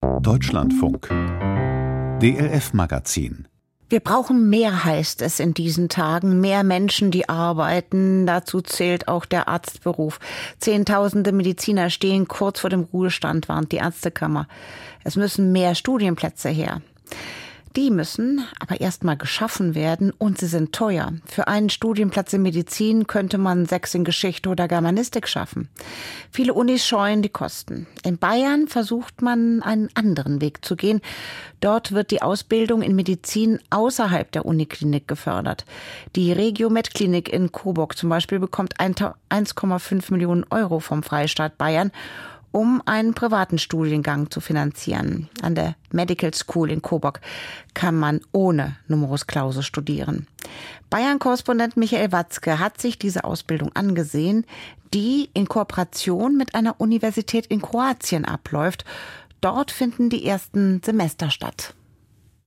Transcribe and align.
Deutschlandfunk 0.00 1.08
DLF 2.20 2.72
Magazin 2.72 3.48
wir 3.90 4.00
brauchen 4.00 4.50
mehr, 4.50 4.84
heißt 4.84 5.22
es 5.22 5.40
in 5.40 5.54
diesen 5.54 5.88
Tagen, 5.88 6.42
mehr 6.42 6.62
Menschen, 6.62 7.10
die 7.10 7.30
arbeiten. 7.30 8.26
Dazu 8.26 8.60
zählt 8.60 9.08
auch 9.08 9.24
der 9.24 9.48
Arztberuf. 9.48 10.20
Zehntausende 10.58 11.32
Mediziner 11.32 11.88
stehen 11.88 12.28
kurz 12.28 12.60
vor 12.60 12.68
dem 12.68 12.82
Ruhestand, 12.82 13.48
warnt 13.48 13.72
die 13.72 13.76
Ärztekammer. 13.76 14.46
Es 15.04 15.16
müssen 15.16 15.52
mehr 15.52 15.74
Studienplätze 15.74 16.50
her. 16.50 16.82
Die 17.76 17.90
müssen 17.90 18.44
aber 18.60 18.80
erstmal 18.80 19.16
geschaffen 19.16 19.74
werden 19.74 20.12
und 20.16 20.38
sie 20.38 20.46
sind 20.46 20.72
teuer. 20.72 21.12
Für 21.26 21.48
einen 21.48 21.70
Studienplatz 21.70 22.32
in 22.32 22.42
Medizin 22.42 23.06
könnte 23.06 23.38
man 23.38 23.66
sechs 23.66 23.94
in 23.94 24.04
Geschichte 24.04 24.48
oder 24.48 24.68
Germanistik 24.68 25.28
schaffen. 25.28 25.68
Viele 26.30 26.54
Unis 26.54 26.86
scheuen 26.86 27.22
die 27.22 27.28
Kosten. 27.28 27.86
In 28.04 28.18
Bayern 28.18 28.68
versucht 28.68 29.22
man 29.22 29.62
einen 29.62 29.90
anderen 29.94 30.40
Weg 30.40 30.64
zu 30.64 30.76
gehen. 30.76 31.00
Dort 31.60 31.92
wird 31.92 32.10
die 32.10 32.22
Ausbildung 32.22 32.82
in 32.82 32.94
Medizin 32.96 33.58
außerhalb 33.70 34.30
der 34.32 34.46
Uniklinik 34.46 35.06
gefördert. 35.06 35.64
Die 36.16 36.32
Regiomed 36.32 36.94
Klinik 36.94 37.32
in 37.32 37.52
Coburg 37.52 37.96
zum 37.96 38.08
Beispiel 38.08 38.38
bekommt 38.38 38.80
1,5 38.80 40.12
Millionen 40.12 40.44
Euro 40.50 40.80
vom 40.80 41.02
Freistaat 41.02 41.58
Bayern 41.58 41.92
um 42.52 42.82
einen 42.86 43.14
privaten 43.14 43.58
Studiengang 43.58 44.30
zu 44.30 44.40
finanzieren. 44.40 45.28
An 45.42 45.54
der 45.54 45.76
Medical 45.90 46.32
School 46.34 46.70
in 46.70 46.82
Coburg 46.82 47.20
kann 47.74 47.94
man 47.94 48.20
ohne 48.32 48.76
Numerus 48.86 49.26
Clausus 49.26 49.66
studieren. 49.66 50.26
Bayern-Korrespondent 50.90 51.76
Michael 51.76 52.12
Watzke 52.12 52.58
hat 52.58 52.80
sich 52.80 52.98
diese 52.98 53.24
Ausbildung 53.24 53.70
angesehen, 53.74 54.46
die 54.94 55.28
in 55.34 55.48
Kooperation 55.48 56.36
mit 56.36 56.54
einer 56.54 56.80
Universität 56.80 57.46
in 57.46 57.60
Kroatien 57.60 58.24
abläuft. 58.24 58.84
Dort 59.40 59.70
finden 59.70 60.10
die 60.10 60.26
ersten 60.26 60.82
Semester 60.82 61.30
statt. 61.30 61.74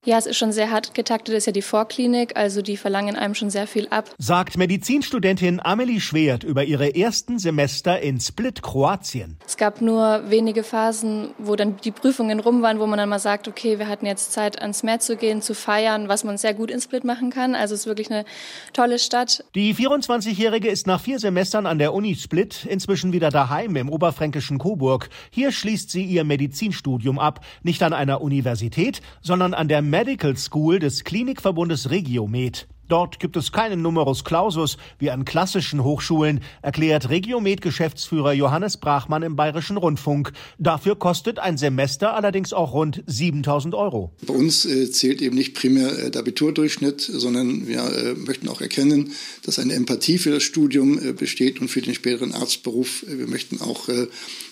Ja, 0.03 0.17
es 0.17 0.25
ist 0.25 0.37
schon 0.37 0.51
sehr 0.51 0.71
hart 0.71 0.95
getaktet, 0.95 1.35
ist 1.35 1.45
ja 1.45 1.51
die 1.51 1.61
Vorklinik, 1.61 2.35
also 2.35 2.63
die 2.63 2.75
verlangen 2.75 3.15
einem 3.15 3.35
schon 3.35 3.51
sehr 3.51 3.67
viel 3.67 3.87
ab. 3.89 4.09
Sagt 4.17 4.57
Medizinstudentin 4.57 5.59
Amelie 5.63 5.99
Schwert 5.99 6.43
über 6.43 6.63
ihre 6.63 6.95
ersten 6.95 7.37
Semester 7.37 7.99
in 7.99 8.19
Split, 8.19 8.63
Kroatien. 8.63 9.37
Es 9.45 9.57
gab 9.57 9.79
nur 9.79 10.23
wenige 10.27 10.63
Phasen, 10.63 11.35
wo 11.37 11.55
dann 11.55 11.77
die 11.77 11.91
Prüfungen 11.91 12.39
rum 12.39 12.63
waren, 12.63 12.79
wo 12.79 12.87
man 12.87 12.97
dann 12.97 13.09
mal 13.09 13.19
sagt, 13.19 13.47
okay, 13.47 13.77
wir 13.77 13.87
hatten 13.87 14.07
jetzt 14.07 14.31
Zeit, 14.33 14.59
ans 14.59 14.81
Meer 14.81 14.99
zu 14.99 15.17
gehen, 15.17 15.43
zu 15.43 15.53
feiern, 15.53 16.09
was 16.09 16.23
man 16.23 16.39
sehr 16.39 16.55
gut 16.55 16.71
in 16.71 16.81
Split 16.81 17.03
machen 17.03 17.29
kann. 17.29 17.53
Also 17.53 17.75
es 17.75 17.81
ist 17.81 17.85
wirklich 17.85 18.09
eine 18.09 18.25
tolle 18.73 18.97
Stadt. 18.97 19.45
Die 19.53 19.75
24-Jährige 19.75 20.67
ist 20.67 20.87
nach 20.87 20.99
vier 20.99 21.19
Semestern 21.19 21.67
an 21.67 21.77
der 21.77 21.93
Uni 21.93 22.15
Split 22.15 22.65
inzwischen 22.65 23.13
wieder 23.13 23.29
daheim 23.29 23.75
im 23.75 23.87
oberfränkischen 23.87 24.57
Coburg. 24.57 25.09
Hier 25.29 25.51
schließt 25.51 25.91
sie 25.91 26.05
ihr 26.05 26.23
Medizinstudium 26.23 27.19
ab, 27.19 27.45
nicht 27.61 27.83
an 27.83 27.93
einer 27.93 28.21
Universität, 28.21 29.03
sondern 29.21 29.53
an 29.53 29.67
der 29.67 29.90
Medical 29.91 30.37
School 30.37 30.79
des 30.79 31.03
Klinikverbundes 31.03 31.89
Regiomed. 31.89 32.65
Dort 32.91 33.21
gibt 33.21 33.37
es 33.37 33.53
keinen 33.53 33.81
Numerus 33.81 34.25
Clausus 34.25 34.75
wie 34.99 35.11
an 35.11 35.23
klassischen 35.23 35.81
Hochschulen, 35.81 36.41
erklärt 36.61 37.09
Regiomed-Geschäftsführer 37.09 38.33
Johannes 38.33 38.75
Brachmann 38.75 39.23
im 39.23 39.37
Bayerischen 39.37 39.77
Rundfunk. 39.77 40.33
Dafür 40.59 40.97
kostet 40.97 41.39
ein 41.39 41.55
Semester 41.55 42.13
allerdings 42.13 42.51
auch 42.51 42.73
rund 42.73 43.01
7000 43.07 43.75
Euro. 43.75 44.11
Bei 44.27 44.33
uns 44.33 44.65
äh, 44.65 44.91
zählt 44.91 45.21
eben 45.21 45.37
nicht 45.37 45.53
primär 45.53 45.97
äh, 45.97 46.11
der 46.11 46.19
Abiturdurchschnitt, 46.19 46.99
sondern 46.99 47.65
wir 47.65 47.79
äh, 47.79 48.13
möchten 48.15 48.49
auch 48.49 48.59
erkennen, 48.59 49.13
dass 49.45 49.57
eine 49.57 49.73
Empathie 49.73 50.17
für 50.17 50.31
das 50.31 50.43
Studium 50.43 50.99
äh, 50.99 51.13
besteht 51.13 51.61
und 51.61 51.69
für 51.69 51.81
den 51.81 51.95
späteren 51.95 52.33
Arztberuf. 52.33 53.05
Wir 53.07 53.27
möchten 53.27 53.61
auch 53.61 53.87
äh, 53.87 54.07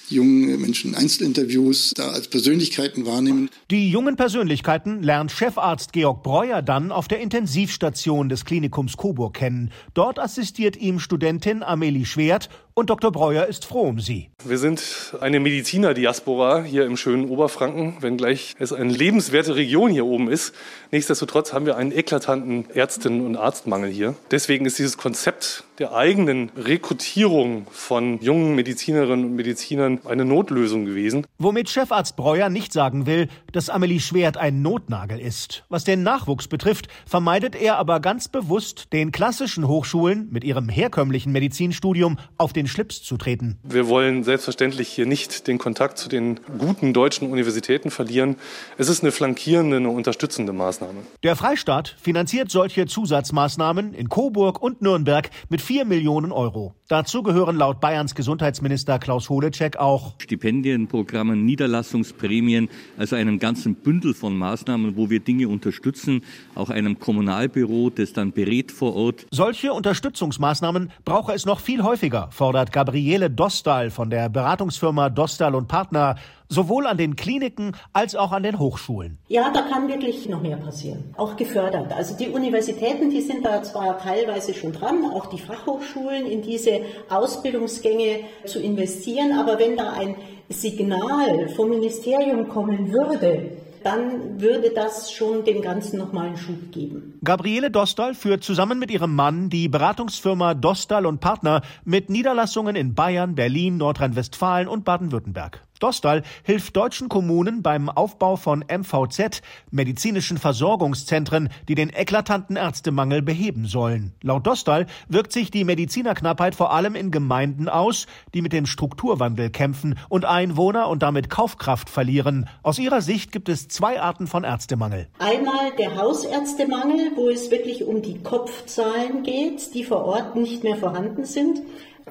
jungen 0.10 0.60
Menschen 0.60 0.96
Einzelinterviews 0.96 1.94
da 1.96 2.10
als 2.10 2.28
Persönlichkeiten 2.28 3.06
wahrnehmen. 3.06 3.50
Die 3.72 3.90
jungen 3.90 4.16
Persönlichkeiten 4.16 5.04
lernt 5.04 5.32
Chefarzt 5.32 5.94
Georg 5.94 6.24
Breuer 6.24 6.62
dann 6.62 6.92
auf 6.92 7.08
der 7.08 7.20
Intensivstation 7.20 8.29
des 8.30 8.46
Klinikums 8.46 8.96
Coburg 8.96 9.34
kennen. 9.34 9.72
Dort 9.94 10.20
assistiert 10.20 10.78
ihm 10.78 11.00
Studentin 11.00 11.64
Amelie 11.64 12.06
Schwert 12.06 12.50
und 12.74 12.90
Dr. 12.90 13.12
Breuer 13.12 13.46
ist 13.46 13.66
froh 13.66 13.82
um 13.82 14.00
sie. 14.00 14.30
Wir 14.44 14.58
sind 14.58 15.16
eine 15.20 15.40
Mediziner-Diaspora 15.40 16.64
hier 16.64 16.86
im 16.86 16.98
schönen 16.98 17.30
Oberfranken, 17.30 17.98
wenngleich 18.02 18.56
es 18.60 18.74
eine 18.74 18.92
lebenswerte 18.92 19.56
Region 19.56 19.92
hier 19.92 20.06
oben 20.06 20.30
ist. 20.30 20.54
Nichtsdestotrotz 20.92 21.54
haben 21.54 21.66
wir 21.66 21.78
einen 21.78 21.92
eklatanten 21.92 22.70
Ärztinnen- 22.70 23.26
und 23.26 23.36
Arztmangel 23.36 23.90
hier. 23.90 24.16
Deswegen 24.32 24.66
ist 24.66 24.80
dieses 24.80 24.98
Konzept 24.98 25.64
der 25.80 25.94
eigenen 25.94 26.52
Rekrutierung 26.58 27.66
von 27.72 28.20
jungen 28.20 28.56
Medizinerinnen 28.56 29.26
und 29.26 29.36
Medizinern 29.36 30.00
eine 30.06 30.26
Notlösung 30.26 30.86
gewesen. 30.86 31.26
Womit 31.38 31.70
Chefarzt 31.70 32.18
Breuer 32.18 32.50
nicht 32.50 32.74
sagen 32.74 33.06
will, 33.06 33.30
dass 33.54 33.70
Amelie 33.70 34.00
Schwert 34.00 34.36
ein 34.38 34.62
Notnagel 34.62 35.20
ist. 35.20 35.64
Was 35.70 35.86
den 35.86 36.04
Nachwuchs 36.04 36.48
betrifft, 36.48 36.90
vermeidet 37.06 37.56
er 37.56 37.78
aber 37.78 38.02
ganz 38.02 38.28
bewusst, 38.28 38.92
den 38.92 39.12
klassischen 39.12 39.68
Hochschulen 39.68 40.28
mit 40.32 40.44
ihrem 40.44 40.68
herkömmlichen 40.68 41.32
Medizinstudium 41.32 42.18
auf 42.38 42.52
den 42.52 42.59
Schlips 42.68 43.02
zu 43.02 43.18
treten. 43.18 43.58
Wir 43.64 43.88
wollen 43.88 44.24
selbstverständlich 44.24 44.90
hier 44.90 45.06
nicht 45.06 45.48
den 45.48 45.58
Kontakt 45.58 45.98
zu 45.98 46.10
den 46.10 46.40
guten 46.58 46.94
deutschen 46.94 47.30
Universitäten 47.30 47.92
verlieren. 47.92 48.36
Es 48.78 48.90
ist 48.90 49.04
eine 49.04 49.12
flankierende, 49.12 49.78
eine 49.78 49.90
unterstützende 49.90 50.54
Maßnahme. 50.54 51.00
Der 51.24 51.36
Freistaat 51.36 51.96
finanziert 52.02 52.52
solche 52.52 52.86
Zusatzmaßnahmen 52.86 53.94
in 53.94 54.10
Coburg 54.10 54.62
und 54.62 54.82
Nürnberg 54.82 55.30
mit 55.50 55.62
4 55.62 55.86
Millionen 55.86 56.32
Euro. 56.32 56.74
Dazu 56.88 57.22
gehören 57.22 57.56
laut 57.56 57.80
Bayerns 57.80 58.16
Gesundheitsminister 58.16 58.98
Klaus 58.98 59.30
Holecek 59.30 59.78
auch 59.78 60.16
Stipendienprogramme, 60.20 61.36
Niederlassungsprämien, 61.36 62.70
also 62.98 63.16
einem 63.16 63.38
ganzen 63.38 63.76
Bündel 63.76 64.16
von 64.16 64.36
Maßnahmen, 64.36 64.98
wo 64.98 65.10
wir 65.12 65.20
Dinge 65.20 65.48
unterstützen, 65.50 66.24
auch 66.56 66.72
einem 66.72 67.00
Kommunalbüro, 67.00 67.92
das 67.92 68.14
dann 68.14 68.32
berät 68.32 68.72
vor 68.72 68.96
Ort. 68.96 69.28
Solche 69.30 69.72
Unterstützungsmaßnahmen 69.74 70.92
brauche 71.06 71.34
es 71.34 71.46
noch 71.46 71.60
viel 71.60 71.84
häufiger, 71.84 72.30
fordert 72.50 72.72
Gabriele 72.72 73.30
Dostal 73.30 73.92
von 73.92 74.10
der 74.10 74.28
Beratungsfirma 74.28 75.12
Dostal 75.12 75.54
und 75.54 75.68
Partner 75.68 76.16
sowohl 76.48 76.88
an 76.88 76.98
den 76.98 77.16
Kliniken 77.16 77.76
als 77.94 78.16
auch 78.16 78.32
an 78.32 78.42
den 78.42 78.58
Hochschulen. 78.58 79.20
Ja, 79.28 79.52
da 79.52 79.62
kann 79.62 79.88
wirklich 79.88 80.28
noch 80.28 80.42
mehr 80.42 80.58
passieren, 80.58 81.14
auch 81.16 81.36
gefördert. 81.36 81.94
Also 81.94 82.18
die 82.18 82.30
Universitäten, 82.30 83.12
die 83.12 83.22
sind 83.22 83.46
da 83.46 83.62
zwar 83.62 84.00
teilweise 84.00 84.56
schon 84.56 84.74
dran, 84.74 85.06
auch 85.14 85.28
die 85.28 85.38
Fachhochschulen 85.38 86.26
in 86.26 86.42
diese 86.42 86.80
Ausbildungsgänge 87.08 88.22
zu 88.48 88.60
investieren, 88.60 89.38
aber 89.38 89.60
wenn 89.60 89.78
da 89.78 89.92
ein 89.92 90.16
Signal 90.50 91.50
vom 91.50 91.70
Ministerium 91.70 92.48
kommen 92.48 92.92
würde, 92.92 93.52
dann 93.84 94.42
würde 94.42 94.72
das 94.74 95.12
schon 95.12 95.44
dem 95.44 95.62
Ganzen 95.62 95.98
nochmal 95.98 96.28
einen 96.28 96.38
Schub 96.38 96.72
geben. 96.72 97.20
Gabriele 97.24 97.72
Dostal 97.72 98.14
führt 98.14 98.44
zusammen 98.44 98.80
mit 98.80 98.92
ihrem 98.92 99.16
Mann 99.16 99.50
die 99.50 99.68
Beratungsfirma 99.68 100.54
Dostal 100.54 101.06
und 101.06 101.20
Partner 101.20 101.62
mit 101.86 102.10
Niederlassungen 102.10 102.76
in 102.76 102.94
Bayern, 102.96 103.36
Berlin, 103.36 103.78
Nordrhein-Westfalen 103.78 104.68
und 104.68 104.86
Baden-Württemberg. 104.86 105.62
Dostal 105.80 106.24
hilft 106.44 106.76
deutschen 106.76 107.08
Kommunen 107.08 107.64
beim 107.64 107.90
Aufbau 107.90 108.36
von 108.36 108.66
MVZ, 108.70 109.42
medizinischen 109.72 110.38
Versorgungszentren, 110.38 111.50
die 111.68 111.76
den 111.76 111.90
eklatanten 111.90 112.58
Ärztemangel 112.58 113.22
beheben 113.22 113.66
sollen. 113.66 114.14
Laut 114.22 114.46
Dostal 114.46 114.88
wirkt 115.08 115.32
sich 115.32 115.52
die 115.52 115.64
Medizinerknappheit 115.64 116.54
vor 116.54 116.74
allem 116.74 116.96
in 116.96 117.12
Gemeinden 117.12 117.70
aus, 117.70 118.08
die 118.34 118.42
mit 118.42 118.52
dem 118.52 118.66
Strukturwandel 118.66 119.50
kämpfen 119.50 119.98
und 120.10 120.26
Einwohner 120.26 120.90
und 120.90 121.02
damit 121.02 121.30
Kaufkraft 121.30 121.90
verlieren. 121.90 122.50
Aus 122.62 122.78
ihrer 122.78 123.02
Sicht 123.02 123.32
gibt 123.32 123.48
es 123.48 123.68
zwei 123.70 124.02
Arten 124.02 124.28
von 124.28 124.44
Ärztemangel. 124.44 125.08
Einmal 125.20 125.72
der 125.78 125.96
Hausärztemangel, 125.96 127.14
wo 127.16 127.30
es 127.30 127.52
wirklich 127.52 127.86
um 127.86 128.02
die 128.02 128.22
Kopfzahlen 128.22 129.24
geht, 129.24 129.74
die 129.74 129.84
vor 129.84 130.04
Ort 130.04 130.36
nicht 130.36 130.64
mehr 130.64 130.76
vorhanden 130.76 131.24
sind. 131.24 131.62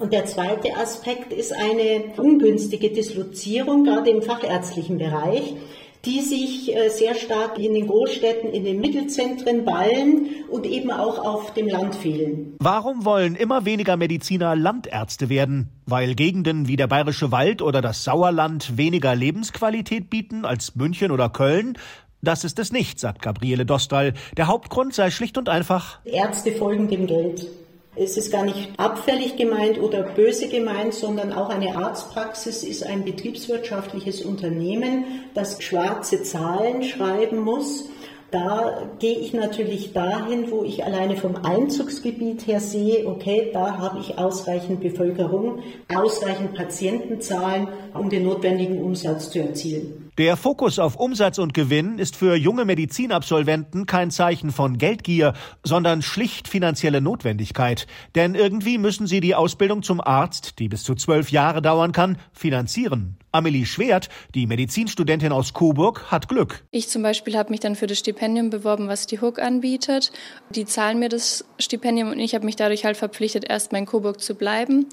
Und 0.01 0.13
der 0.13 0.27
zweite 0.27 0.77
Aspekt 0.77 1.33
ist 1.33 1.53
eine 1.53 2.15
ungünstige 2.17 2.91
Dislozierung, 2.91 3.85
gerade 3.85 4.11
im 4.11 4.23
fachärztlichen 4.23 4.99
Bereich, 4.99 5.55
die 6.05 6.21
sich 6.21 6.75
äh, 6.75 6.89
sehr 6.89 7.17
stark 7.17 7.59
in 7.59 7.75
den 7.75 7.89
Großstädten, 7.89 8.53
in 8.53 8.65
den 8.65 8.81
Mittelzentren 8.81 9.65
ballen 9.65 10.29
und 10.49 10.65
eben 10.67 10.93
auch 10.93 11.25
auf 11.25 11.53
dem 11.55 11.67
Land 11.67 11.97
fehlen. 11.97 12.55
Warum 12.61 13.05
wollen 13.05 13.35
immer 13.35 13.65
weniger 13.65 13.97
Mediziner 13.97 14.55
Landärzte 14.55 15.29
werden? 15.29 15.71
Weil 15.87 16.15
Gegenden 16.15 16.69
wie 16.69 16.77
der 16.77 16.87
Bayerische 16.87 17.33
Wald 17.33 17.61
oder 17.61 17.83
das 17.83 18.05
Sauerland 18.05 18.77
weniger 18.77 19.17
Lebensqualität 19.17 20.09
bieten 20.09 20.45
als 20.45 20.77
München 20.77 21.11
oder 21.11 21.29
Köln? 21.29 21.77
Das 22.23 22.45
ist 22.45 22.59
es 22.59 22.73
nicht, 22.73 23.01
sagt 23.01 23.23
Gabriele 23.23 23.67
Dostal. 23.67 24.15
Der 24.37 24.47
Hauptgrund 24.47 24.95
sei 24.95 25.11
schlicht 25.11 25.39
und 25.39 25.49
einfach 25.49 25.99
Ärzte 26.05 26.53
folgen 26.53 26.89
dem 26.89 27.07
Geld. 27.07 27.47
Es 28.01 28.17
ist 28.17 28.31
gar 28.31 28.45
nicht 28.45 28.71
abfällig 28.77 29.37
gemeint 29.37 29.81
oder 29.81 30.03
böse 30.05 30.49
gemeint, 30.49 30.95
sondern 30.95 31.33
auch 31.33 31.49
eine 31.49 31.77
Arztpraxis 31.77 32.63
ist 32.63 32.87
ein 32.87 33.05
betriebswirtschaftliches 33.05 34.23
Unternehmen, 34.23 35.05
das 35.35 35.61
schwarze 35.61 36.23
Zahlen 36.23 36.85
schreiben 36.85 37.39
muss. 37.39 37.89
Da 38.31 38.89
gehe 39.01 39.19
ich 39.19 39.33
natürlich 39.33 39.95
dahin, 39.95 40.51
wo 40.53 40.63
ich 40.63 40.85
alleine 40.85 41.17
vom 41.17 41.37
Einzugsgebiet 41.45 42.47
her 42.47 42.61
sehe, 42.61 43.05
okay, 43.09 43.51
da 43.53 43.79
habe 43.79 43.99
ich 43.99 44.17
ausreichend 44.17 44.81
Bevölkerung, 44.81 45.63
ausreichend 45.93 46.55
Patientenzahlen, 46.55 47.67
um 47.95 48.11
den 48.11 48.25
notwendigen 48.25 48.81
Umsatz 48.81 49.31
zu 49.31 49.41
erzielen. 49.41 50.08
Der 50.19 50.37
Fokus 50.37 50.81
auf 50.81 50.97
Umsatz 50.97 51.39
und 51.39 51.55
Gewinn 51.55 52.01
ist 52.01 52.17
für 52.17 52.35
junge 52.35 52.65
Medizinabsolventen 52.65 53.87
kein 53.87 54.11
Zeichen 54.11 54.51
von 54.51 54.77
Geldgier, 54.77 55.33
sondern 55.63 56.03
schlicht 56.03 56.49
finanzielle 56.49 57.01
Notwendigkeit. 57.01 57.87
Denn 58.17 58.35
irgendwie 58.35 58.79
müssen 58.79 59.07
sie 59.07 59.21
die 59.21 59.37
Ausbildung 59.37 59.85
zum 59.85 60.01
Arzt, 60.01 60.59
die 60.59 60.69
bis 60.69 60.83
zu 60.83 60.97
zwölf 60.97 61.31
Jahre 61.31 61.63
dauern 61.63 61.93
kann, 61.93 62.19
finanzieren. 62.33 63.17
Amelie 63.31 63.67
Schwert, 63.67 64.09
die 64.35 64.47
Medizinstudentin 64.47 65.33
aus 65.33 65.53
Coburg, 65.53 66.11
hat 66.11 66.29
Glück. 66.29 66.65
Ich 66.71 66.89
zum 66.89 67.03
Beispiel 67.03 67.37
habe 67.37 67.51
mich 67.51 67.61
dann 67.61 67.77
für 67.77 67.87
das 67.87 67.99
Stipendium 67.99 68.49
beworben, 68.49 68.89
was 68.89 69.07
die 69.07 69.21
Hook 69.21 69.39
anbietet. 69.39 70.13
Die 70.51 70.65
zahlen 70.65 70.99
mir 70.99 71.11
das 71.11 71.45
Stipendium 71.59 72.11
und 72.11 72.19
ich 72.21 72.35
habe 72.35 72.47
mich 72.47 72.57
dadurch 72.57 72.87
halt 72.87 72.97
verpflichtet, 72.97 73.45
erst 73.47 73.71
mal 73.71 73.79
in 73.79 73.87
Coburg 73.87 74.21
zu 74.23 74.35
bleiben. 74.35 74.87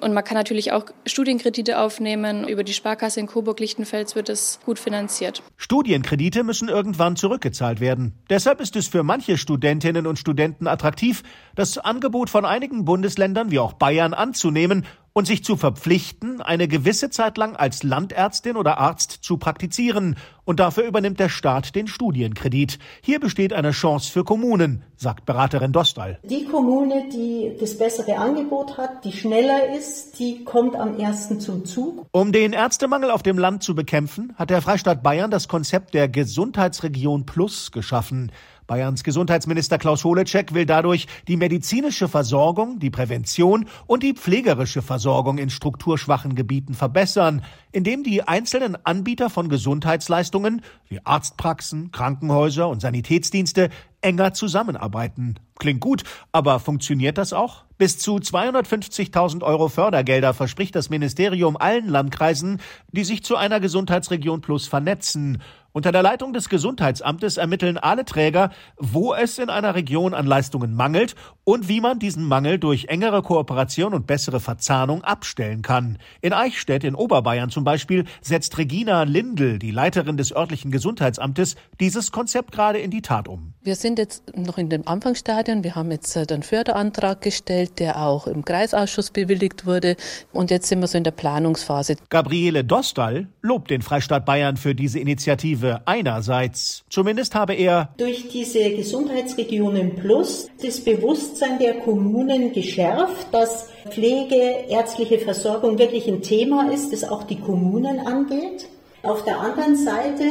Und 0.00 0.14
man 0.14 0.24
kann 0.24 0.38
natürlich 0.38 0.72
auch 0.72 0.86
Studienkredite 1.04 1.78
aufnehmen. 1.78 2.48
Über 2.48 2.64
die 2.64 2.72
Sparkasse 2.72 3.20
in 3.20 3.26
Coburg-Lichtenfels 3.26 4.16
wird 4.16 4.30
es 4.30 4.58
gut 4.64 4.71
finanziert. 4.78 5.42
Studienkredite 5.56 6.44
müssen 6.44 6.68
irgendwann 6.68 7.16
zurückgezahlt 7.16 7.80
werden. 7.80 8.12
Deshalb 8.30 8.60
ist 8.60 8.76
es 8.76 8.88
für 8.88 9.02
manche 9.02 9.38
Studentinnen 9.38 10.06
und 10.06 10.18
Studenten 10.18 10.66
attraktiv, 10.66 11.22
das 11.54 11.78
Angebot 11.78 12.30
von 12.30 12.44
einigen 12.44 12.84
Bundesländern 12.84 13.50
wie 13.50 13.58
auch 13.58 13.74
Bayern 13.74 14.14
anzunehmen 14.14 14.84
und 15.12 15.26
sich 15.26 15.44
zu 15.44 15.56
verpflichten, 15.56 16.40
eine 16.40 16.68
gewisse 16.68 17.10
Zeit 17.10 17.36
lang 17.38 17.56
als 17.56 17.82
Landärztin 17.82 18.56
oder 18.56 18.78
Arzt 18.78 19.18
zu 19.22 19.36
praktizieren, 19.36 20.16
und 20.44 20.58
dafür 20.58 20.84
übernimmt 20.84 21.20
der 21.20 21.28
Staat 21.28 21.76
den 21.76 21.86
Studienkredit. 21.86 22.78
Hier 23.00 23.20
besteht 23.20 23.52
eine 23.52 23.70
Chance 23.70 24.10
für 24.10 24.24
Kommunen, 24.24 24.82
sagt 24.96 25.24
Beraterin 25.24 25.72
Dostal. 25.72 26.18
Die 26.24 26.46
Kommune, 26.46 27.08
die 27.12 27.56
das 27.60 27.78
bessere 27.78 28.16
Angebot 28.18 28.76
hat, 28.76 29.04
die 29.04 29.12
schneller 29.12 29.76
ist, 29.76 30.18
die 30.18 30.44
kommt 30.44 30.74
am 30.74 30.98
ersten 30.98 31.38
zum 31.38 31.64
Zug. 31.64 32.06
Um 32.10 32.32
den 32.32 32.52
Ärztemangel 32.52 33.10
auf 33.10 33.22
dem 33.22 33.38
Land 33.38 33.62
zu 33.62 33.74
bekämpfen, 33.74 34.34
hat 34.36 34.50
der 34.50 34.62
Freistaat 34.62 35.02
Bayern 35.02 35.30
das 35.30 35.46
Konzept 35.46 35.94
der 35.94 36.08
Gesundheitsregion 36.08 37.24
Plus 37.24 37.70
geschaffen. 37.70 38.32
Bayerns 38.72 39.04
Gesundheitsminister 39.04 39.76
Klaus 39.76 40.02
Holecek 40.02 40.54
will 40.54 40.64
dadurch 40.64 41.06
die 41.28 41.36
medizinische 41.36 42.08
Versorgung, 42.08 42.78
die 42.78 42.88
Prävention 42.88 43.66
und 43.86 44.02
die 44.02 44.14
pflegerische 44.14 44.80
Versorgung 44.80 45.36
in 45.36 45.50
strukturschwachen 45.50 46.34
Gebieten 46.34 46.72
verbessern, 46.72 47.42
indem 47.72 48.04
die 48.04 48.22
einzelnen 48.22 48.76
Anbieter 48.84 49.30
von 49.30 49.48
Gesundheitsleistungen 49.48 50.62
wie 50.88 51.00
Arztpraxen, 51.04 51.90
Krankenhäuser 51.90 52.68
und 52.68 52.80
Sanitätsdienste 52.80 53.70
enger 54.02 54.34
zusammenarbeiten. 54.34 55.36
Klingt 55.58 55.80
gut, 55.80 56.02
aber 56.32 56.60
funktioniert 56.60 57.18
das 57.18 57.32
auch? 57.32 57.64
Bis 57.78 57.98
zu 57.98 58.16
250.000 58.16 59.42
Euro 59.42 59.68
Fördergelder 59.68 60.34
verspricht 60.34 60.74
das 60.74 60.90
Ministerium 60.90 61.56
allen 61.56 61.88
Landkreisen, 61.88 62.60
die 62.90 63.04
sich 63.04 63.22
zu 63.22 63.36
einer 63.36 63.60
Gesundheitsregion 63.60 64.40
Plus 64.40 64.66
vernetzen. 64.66 65.40
Unter 65.74 65.90
der 65.90 66.02
Leitung 66.02 66.34
des 66.34 66.50
Gesundheitsamtes 66.50 67.38
ermitteln 67.38 67.78
alle 67.78 68.04
Träger, 68.04 68.50
wo 68.76 69.14
es 69.14 69.38
in 69.38 69.48
einer 69.48 69.74
Region 69.74 70.12
an 70.12 70.26
Leistungen 70.26 70.74
mangelt 70.74 71.14
und 71.44 71.66
wie 71.68 71.80
man 71.80 71.98
diesen 71.98 72.24
Mangel 72.24 72.58
durch 72.58 72.86
engere 72.86 73.22
Kooperation 73.22 73.94
und 73.94 74.06
bessere 74.06 74.38
Verzahnung 74.38 75.02
abstellen 75.02 75.62
kann. 75.62 75.98
In 76.20 76.34
Eichstätt 76.34 76.84
in 76.84 76.94
Oberbayern 76.94 77.48
zum 77.48 77.61
Beispiel 77.64 78.04
setzt 78.20 78.58
Regina 78.58 79.02
Lindel, 79.04 79.58
die 79.58 79.70
Leiterin 79.70 80.16
des 80.16 80.34
örtlichen 80.34 80.70
Gesundheitsamtes, 80.70 81.56
dieses 81.80 82.12
Konzept 82.12 82.52
gerade 82.52 82.78
in 82.78 82.90
die 82.90 83.02
Tat 83.02 83.28
um. 83.28 83.54
Wir 83.62 83.76
sind 83.76 83.98
jetzt 83.98 84.36
noch 84.36 84.58
in 84.58 84.68
den 84.68 84.86
Anfangsstadien. 84.86 85.62
Wir 85.62 85.74
haben 85.76 85.90
jetzt 85.90 86.16
äh, 86.16 86.26
den 86.26 86.42
Förderantrag 86.42 87.20
gestellt, 87.20 87.78
der 87.78 88.02
auch 88.02 88.26
im 88.26 88.44
Kreisausschuss 88.44 89.10
bewilligt 89.10 89.66
wurde. 89.66 89.96
Und 90.32 90.50
jetzt 90.50 90.68
sind 90.68 90.80
wir 90.80 90.88
so 90.88 90.98
in 90.98 91.04
der 91.04 91.12
Planungsphase. 91.12 91.96
Gabriele 92.10 92.64
Dostal 92.64 93.28
lobt 93.40 93.70
den 93.70 93.82
Freistaat 93.82 94.26
Bayern 94.26 94.56
für 94.56 94.74
diese 94.74 94.98
Initiative 94.98 95.82
einerseits. 95.86 96.84
Zumindest 96.90 97.34
habe 97.34 97.54
er 97.54 97.94
durch 97.96 98.28
diese 98.28 98.70
Gesundheitsregionen 98.70 99.96
Plus 99.96 100.48
das 100.62 100.80
Bewusstsein 100.80 101.58
der 101.58 101.74
Kommunen 101.80 102.52
geschärft, 102.52 103.28
dass 103.32 103.71
Pflege, 103.90 104.66
ärztliche 104.68 105.18
Versorgung 105.18 105.78
wirklich 105.78 106.06
ein 106.08 106.22
Thema 106.22 106.70
ist, 106.70 106.92
das 106.92 107.04
auch 107.04 107.24
die 107.24 107.40
Kommunen 107.40 108.00
angeht. 108.00 108.66
Auf 109.02 109.24
der 109.24 109.40
anderen 109.40 109.76
Seite 109.76 110.24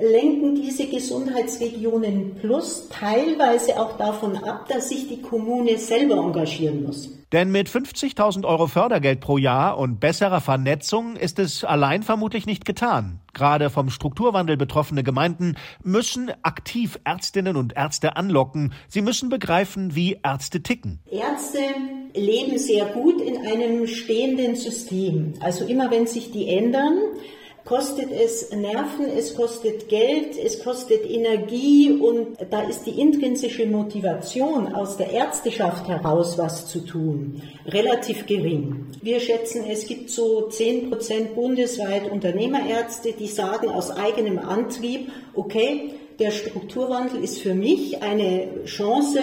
lenken 0.00 0.56
diese 0.56 0.86
Gesundheitsregionen 0.86 2.34
Plus 2.40 2.88
teilweise 2.88 3.80
auch 3.80 3.96
davon 3.96 4.36
ab, 4.36 4.66
dass 4.68 4.88
sich 4.88 5.08
die 5.08 5.22
Kommune 5.22 5.78
selber 5.78 6.16
engagieren 6.16 6.84
muss. 6.84 7.15
Denn 7.32 7.50
mit 7.50 7.68
50.000 7.68 8.44
Euro 8.44 8.68
Fördergeld 8.68 9.20
pro 9.20 9.36
Jahr 9.36 9.78
und 9.78 9.98
besserer 9.98 10.40
Vernetzung 10.40 11.16
ist 11.16 11.40
es 11.40 11.64
allein 11.64 12.04
vermutlich 12.04 12.46
nicht 12.46 12.64
getan. 12.64 13.20
Gerade 13.34 13.68
vom 13.68 13.90
Strukturwandel 13.90 14.56
betroffene 14.56 15.02
Gemeinden 15.02 15.56
müssen 15.82 16.30
aktiv 16.42 17.00
Ärztinnen 17.02 17.56
und 17.56 17.76
Ärzte 17.76 18.16
anlocken. 18.16 18.72
Sie 18.86 19.02
müssen 19.02 19.28
begreifen, 19.28 19.96
wie 19.96 20.20
Ärzte 20.22 20.62
ticken. 20.62 21.00
Ärzte 21.10 21.58
leben 22.14 22.58
sehr 22.58 22.86
gut 22.86 23.20
in 23.20 23.44
einem 23.44 23.88
stehenden 23.88 24.54
System. 24.54 25.34
Also 25.40 25.64
immer 25.64 25.90
wenn 25.90 26.06
sich 26.06 26.30
die 26.30 26.48
ändern, 26.48 26.96
kostet 27.66 28.10
es 28.10 28.50
Nerven, 28.52 29.06
es 29.14 29.34
kostet 29.36 29.88
Geld, 29.88 30.38
es 30.42 30.64
kostet 30.64 31.04
Energie 31.04 31.90
und 31.90 32.38
da 32.50 32.62
ist 32.62 32.86
die 32.86 32.98
intrinsische 32.98 33.66
Motivation 33.66 34.72
aus 34.72 34.96
der 34.96 35.10
Ärzteschaft 35.10 35.86
heraus 35.88 36.38
was 36.38 36.68
zu 36.68 36.80
tun 36.80 37.42
relativ 37.66 38.26
gering. 38.26 38.86
Wir 39.02 39.20
schätzen, 39.20 39.64
es 39.68 39.86
gibt 39.86 40.10
so 40.10 40.48
10 40.48 40.90
Prozent 40.90 41.34
bundesweit 41.34 42.10
Unternehmerärzte, 42.10 43.12
die 43.12 43.26
sagen 43.26 43.68
aus 43.68 43.90
eigenem 43.90 44.38
Antrieb, 44.38 45.10
okay, 45.34 45.90
der 46.18 46.30
Strukturwandel 46.30 47.22
ist 47.22 47.40
für 47.40 47.54
mich 47.54 48.02
eine 48.02 48.64
Chance. 48.64 49.20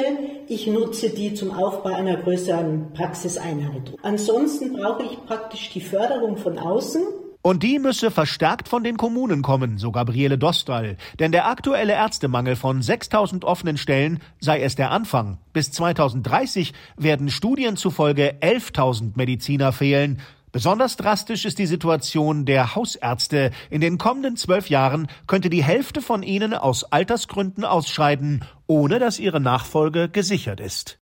Ich 0.47 0.67
nutze 0.67 1.09
die 1.09 1.33
zum 1.33 1.51
Aufbau 1.51 1.89
einer 1.89 2.17
größeren 2.17 2.93
Praxiseinheit. 2.93 3.93
Ansonsten 4.03 4.73
brauche 4.73 5.03
ich 5.03 5.25
praktisch 5.25 5.71
die 5.71 5.81
Förderung 5.81 6.37
von 6.37 6.59
außen. 6.59 7.01
Und 7.45 7.61
die 7.61 7.77
müsse 7.77 8.09
verstärkt 8.09 8.69
von 8.69 8.85
den 8.85 8.95
Kommunen 8.95 9.41
kommen, 9.41 9.77
so 9.77 9.91
Gabriele 9.91 10.37
Dostal. 10.37 10.95
Denn 11.19 11.33
der 11.33 11.45
aktuelle 11.45 11.91
Ärztemangel 11.91 12.55
von 12.55 12.81
6000 12.81 13.43
offenen 13.43 13.75
Stellen 13.75 14.19
sei 14.39 14.61
erst 14.61 14.79
der 14.79 14.91
Anfang. 14.91 15.39
Bis 15.51 15.69
2030 15.71 16.71
werden 16.95 17.29
Studien 17.29 17.75
zufolge 17.75 18.35
11.000 18.39 19.11
Mediziner 19.15 19.73
fehlen. 19.73 20.21
Besonders 20.53 20.95
drastisch 20.95 21.43
ist 21.43 21.59
die 21.59 21.65
Situation 21.65 22.45
der 22.45 22.75
Hausärzte. 22.75 23.51
In 23.69 23.81
den 23.81 23.97
kommenden 23.97 24.37
zwölf 24.37 24.69
Jahren 24.69 25.07
könnte 25.27 25.49
die 25.49 25.65
Hälfte 25.65 26.01
von 26.01 26.23
ihnen 26.23 26.53
aus 26.53 26.85
Altersgründen 26.85 27.65
ausscheiden, 27.65 28.45
ohne 28.67 28.99
dass 28.99 29.19
ihre 29.19 29.41
Nachfolge 29.41 30.07
gesichert 30.07 30.61
ist. 30.61 31.02